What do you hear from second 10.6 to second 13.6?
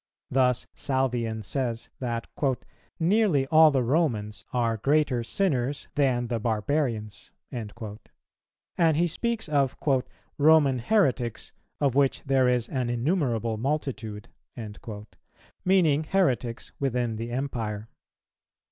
heretics, of which there is an innumerable